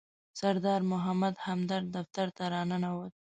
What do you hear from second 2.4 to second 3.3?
راننوت.